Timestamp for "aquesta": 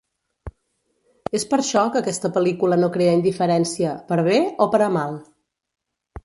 2.01-2.31